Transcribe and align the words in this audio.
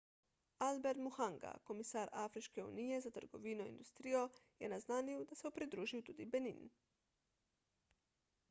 albert 0.67 0.99
muchanga 1.07 1.51
komisar 1.69 2.07
afriške 2.21 2.63
unije 2.69 2.97
za 3.05 3.11
trgovino 3.17 3.67
in 3.67 3.69
industrijo 3.75 4.23
je 4.65 4.69
naznanil 4.75 5.27
da 5.33 5.37
se 5.41 5.47
bo 5.49 5.53
pridružil 5.59 6.01
tudi 6.09 6.27
benin 6.37 6.65